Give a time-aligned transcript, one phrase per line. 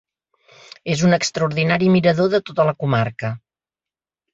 [0.93, 3.37] És un extraordinari mirador de tota la comarca.